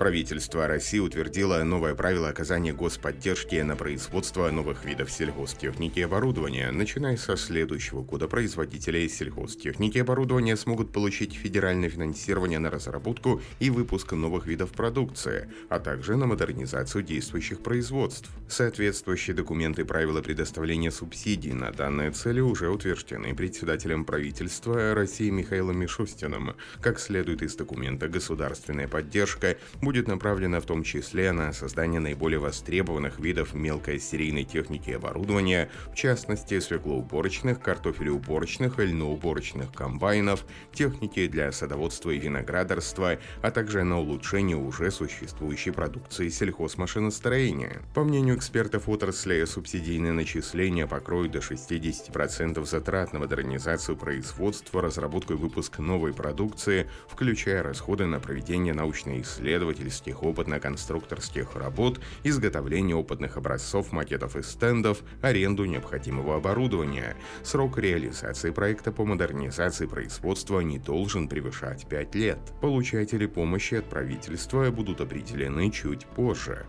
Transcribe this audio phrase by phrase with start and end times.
[0.00, 6.70] Правительство России утвердило новое правило оказания господдержки на производство новых видов сельхозтехники и оборудования.
[6.70, 13.68] Начиная со следующего года производители сельхозтехники и оборудования смогут получить федеральное финансирование на разработку и
[13.68, 18.30] выпуск новых видов продукции, а также на модернизацию действующих производств.
[18.48, 26.56] Соответствующие документы правила предоставления субсидий на данные цели уже утверждены председателем правительства России Михаилом Мишустиным.
[26.80, 32.38] Как следует из документа, государственная поддержка будет будет направлена в том числе на создание наиболее
[32.38, 41.26] востребованных видов мелкой серийной техники и оборудования, в частности свеклоуборочных, картофелеуборочных и льноуборочных комбайнов, техники
[41.26, 47.82] для садоводства и виноградарства, а также на улучшение уже существующей продукции сельхозмашиностроения.
[47.92, 55.36] По мнению экспертов отрасли, субсидийные начисления покроют до 60% затрат на модернизацию производства, разработку и
[55.36, 64.36] выпуск новой продукции, включая расходы на проведение научно-исследовательских исследовательских опытно-конструкторских работ, изготовление опытных образцов, макетов
[64.36, 67.16] и стендов, аренду необходимого оборудования.
[67.42, 72.38] Срок реализации проекта по модернизации производства не должен превышать 5 лет.
[72.60, 76.66] Получатели помощи от правительства будут определены чуть позже.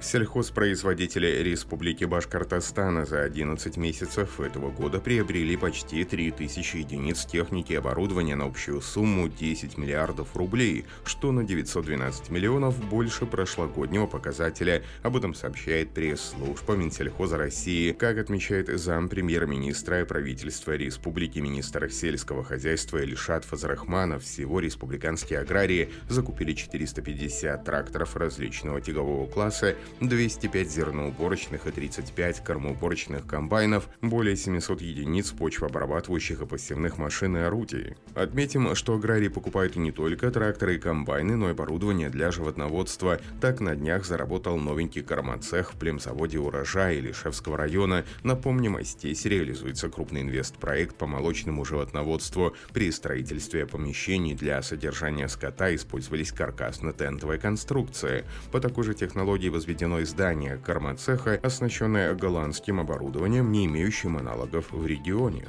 [0.00, 8.34] Сельхозпроизводители Республики Башкортостана за 11 месяцев этого года приобрели почти 3000 единиц техники и оборудования
[8.34, 14.82] на общую сумму 10 миллиардов рублей, что на 912 миллионов больше прошлогоднего показателя.
[15.02, 17.92] Об этом сообщает пресс-служба Минсельхоза России.
[17.92, 26.54] Как отмечает зам премьер-министра правительства Республики министр сельского хозяйства Ильшат Фазрахманов, всего республиканские аграрии закупили
[26.54, 36.40] 450 тракторов различного тягового класса 205 зерноуборочных и 35 кормоуборочных комбайнов, более 700 единиц почвообрабатывающих
[36.40, 37.94] и посевных машин и орудий.
[38.14, 43.20] Отметим, что аграрии покупают не только тракторы и комбайны, но и оборудование для животноводства.
[43.40, 48.04] Так на днях заработал новенький кормоцех в племзаводе «Урожай» Лишевского района.
[48.22, 52.54] Напомним, здесь реализуется крупный инвестпроект по молочному животноводству.
[52.72, 58.24] При строительстве помещений для содержания скота использовались каркасно-тентовые конструкции.
[58.50, 64.86] По такой же технологии возведения возведено здание кормоцеха, оснащенное голландским оборудованием, не имеющим аналогов в
[64.86, 65.46] регионе.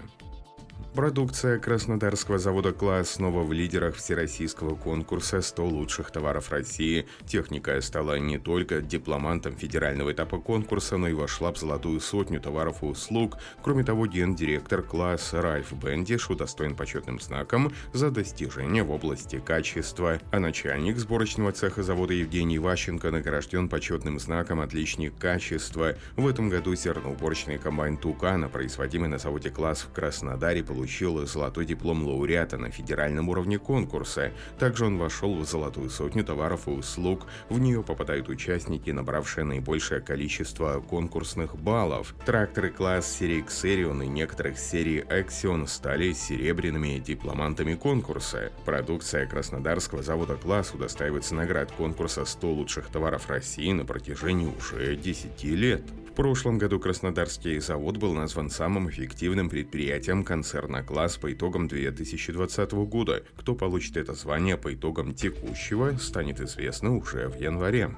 [0.96, 7.08] Продукция Краснодарского завода «Класс» снова в лидерах всероссийского конкурса «100 лучших товаров России».
[7.26, 12.84] Техника стала не только дипломантом федерального этапа конкурса, но и вошла в золотую сотню товаров
[12.84, 13.40] и услуг.
[13.64, 20.40] Кроме того, гендиректор «Класс» Ральф Бендиш удостоен почетным знаком за достижения в области качества, а
[20.40, 25.96] начальник сборочного цеха завода Евгений Ващенко награжден почетным знаком «Отличник качества».
[26.18, 31.66] В этом году зерноуборочный комбайн «Тукана», производимый на заводе «Класс» в Краснодаре, получил получил золотой
[31.66, 34.34] диплом лауреата на федеральном уровне конкурса.
[34.60, 37.26] Также он вошел в золотую сотню товаров и услуг.
[37.48, 42.14] В нее попадают участники, набравшие наибольшее количество конкурсных баллов.
[42.26, 48.52] Тракторы класс серии Xerion и некоторых серий Axion стали серебряными дипломантами конкурса.
[48.66, 55.44] Продукция Краснодарского завода «Класс» удостаивается наград конкурса 100 лучших товаров России на протяжении уже 10
[55.46, 55.84] лет.
[56.14, 62.72] В прошлом году Краснодарский завод был назван самым эффективным предприятием концерна «Класс» по итогам 2020
[62.86, 63.24] года.
[63.36, 67.96] Кто получит это звание по итогам текущего, станет известно уже в январе.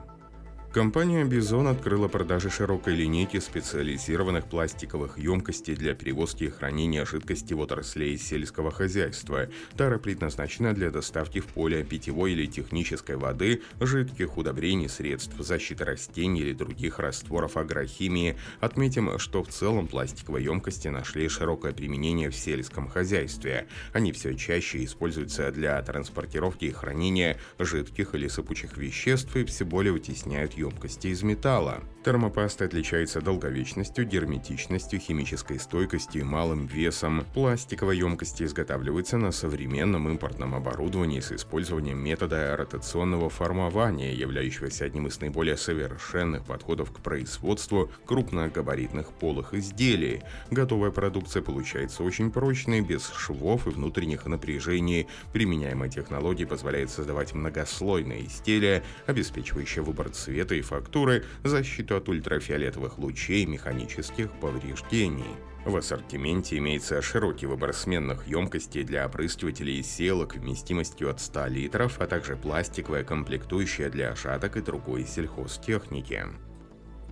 [0.75, 7.61] Компания «Бизон» открыла продажи широкой линейки специализированных пластиковых емкостей для перевозки и хранения жидкости в
[7.61, 9.47] отрасли сельского хозяйства.
[9.77, 16.41] Тара предназначена для доставки в поле питьевой или технической воды, жидких удобрений, средств защиты растений
[16.41, 18.35] или других растворов агрохимии.
[18.59, 23.67] Отметим, что в целом пластиковые емкости нашли широкое применение в сельском хозяйстве.
[23.93, 29.93] Они все чаще используются для транспортировки и хранения жидких или сыпучих веществ и все более
[29.93, 31.81] вытесняют емкости емкости из металла.
[32.05, 37.25] Термопаста отличается долговечностью, герметичностью, химической стойкостью и малым весом.
[37.33, 45.19] Пластиковые емкости изготавливаются на современном импортном оборудовании с использованием метода ротационного формования, являющегося одним из
[45.19, 50.21] наиболее совершенных подходов к производству крупногабаритных полых изделий.
[50.51, 55.07] Готовая продукция получается очень прочной, без швов и внутренних напряжений.
[55.33, 63.45] Применяемая технология позволяет создавать многослойные изделия, обеспечивающие выбор цвета и фактуры, защиту от ультрафиолетовых лучей
[63.45, 65.35] механических повреждений.
[65.65, 71.99] В ассортименте имеется широкий выбор сменных емкостей для опрыскивателей и селок вместимостью от 100 литров,
[71.99, 76.25] а также пластиковая комплектующая для шаток и другой сельхозтехники.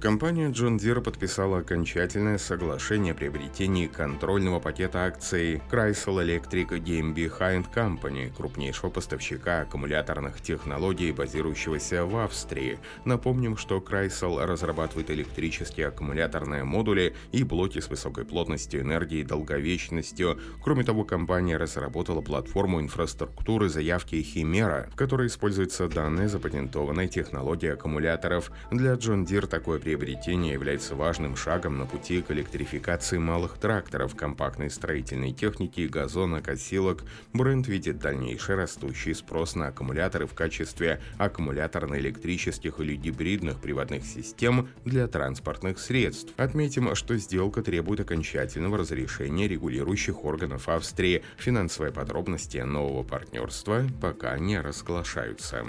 [0.04, 8.36] Компания John Deere подписала окончательное соглашение о приобретении контрольного пакета акций Chrysler Electric GmbH Company,
[8.36, 12.80] крупнейшего поставщика аккумуляторных технологий, базирующегося в Австрии.
[13.06, 20.38] Напомним, что Chrysler разрабатывает электрические аккумуляторные модули и блоки с высокой плотностью энергии и долговечностью.
[20.62, 28.52] Кроме того, компания разработала платформу инфраструктуры заявки Химера, в которой используются данные запатентованной технологии аккумуляторов.
[28.70, 34.16] Для John Deere такое приобретение приобретение является важным шагом на пути к электрификации малых тракторов,
[34.16, 37.04] компактной строительной техники и газонокосилок.
[37.32, 45.08] Бренд видит дальнейший растущий спрос на аккумуляторы в качестве аккумуляторно-электрических или гибридных приводных систем для
[45.08, 46.34] транспортных средств.
[46.38, 51.22] Отметим, что сделка требует окончательного разрешения регулирующих органов Австрии.
[51.38, 55.64] Финансовые подробности нового партнерства пока не разглашаются.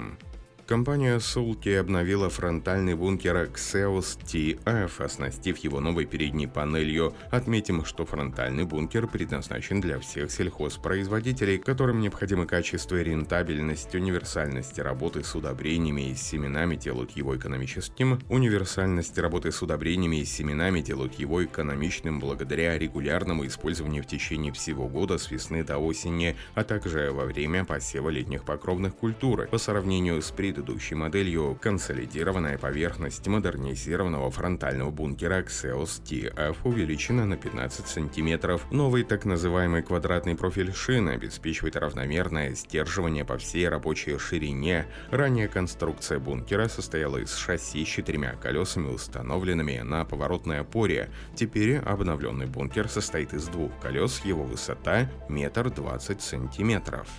[0.67, 7.13] Компания Сулки обновила фронтальный бункер Xeos TF, оснастив его новой передней панелью.
[7.29, 15.23] Отметим, что фронтальный бункер предназначен для всех сельхозпроизводителей, которым необходимы качество и рентабельность, универсальность работы
[15.23, 21.45] с удобрениями и семенами делают его экономическим, универсальность работы с удобрениями и семенами делают его
[21.45, 27.25] экономичным благодаря регулярному использованию в течение всего года с весны до осени, а также во
[27.25, 29.47] время посева летних покровных культур.
[29.51, 37.35] По сравнению с пред предыдущей моделью консолидированная поверхность модернизированного фронтального бункера Xeos TF увеличена на
[37.35, 38.61] 15 см.
[38.71, 44.85] Новый так называемый квадратный профиль шины обеспечивает равномерное сдерживание по всей рабочей ширине.
[45.11, 51.09] Ранее конструкция бункера состояла из шасси с четырьмя колесами, установленными на поворотной опоре.
[51.35, 57.09] Теперь обновленный бункер состоит из двух колес, его высота метр двадцать сантиметров.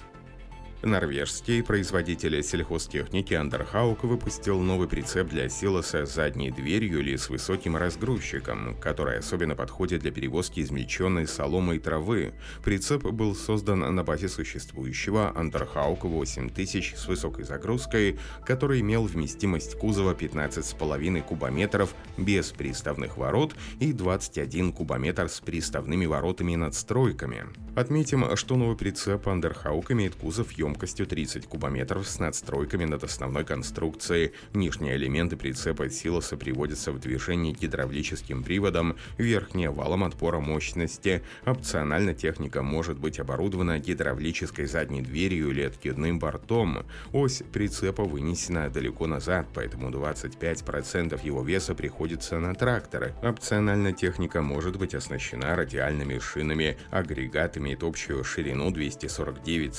[0.82, 7.76] Норвежский производитель сельхозтехники Андерхаук выпустил новый прицеп для силоса с задней дверью или с высоким
[7.76, 12.34] разгрузчиком, который особенно подходит для перевозки измельченной соломы и травы.
[12.62, 20.14] Прицеп был создан на базе существующего Андерхаук 8000 с высокой загрузкой, который имел вместимость кузова
[20.14, 27.46] 15,5 кубометров без приставных ворот и 21 кубометр с приставными воротами и надстройками.
[27.74, 33.44] Отметим, что новый прицеп Андерхаук имеет кузов емкостью емкостью 30 кубометров с надстройками над основной
[33.44, 34.32] конструкцией.
[34.54, 41.22] Нижние элементы прицепа силоса приводятся в движение гидравлическим приводом, верхние валом отпора мощности.
[41.44, 46.86] Опционально техника может быть оборудована гидравлической задней дверью или откидным бортом.
[47.12, 53.14] Ось прицепа вынесена далеко назад, поэтому 25% его веса приходится на тракторы.
[53.22, 56.76] Опционально техника может быть оснащена радиальными шинами.
[56.90, 59.74] Агрегат имеет общую ширину 249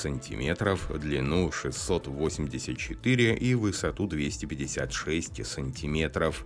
[0.77, 6.45] сантиметров, длину 684 и высоту 256 сантиметров.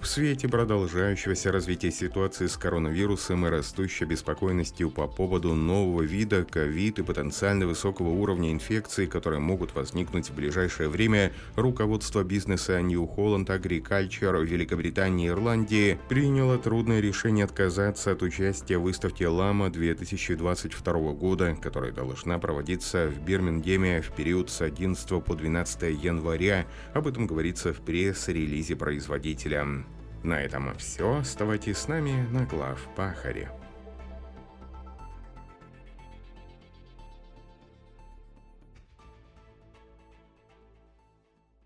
[0.00, 6.98] В свете продолжающегося развития ситуации с коронавирусом и растущей обеспокоенностью по поводу нового вида ковид
[6.98, 13.48] и потенциально высокого уровня инфекции, которые могут возникнуть в ближайшее время, руководство бизнеса New Holland
[13.48, 21.54] Agriculture Великобритании и Ирландии приняло трудное решение отказаться от участия в выставке Лама 2022 года,
[21.60, 26.66] которая должна проводиться в Бирмингеме в период с 11 по 12 января.
[26.94, 29.84] Об этом говорится в пресс-релизе производителя.
[30.22, 31.18] На этом все.
[31.18, 33.50] Оставайтесь с нами на глав Пахаре.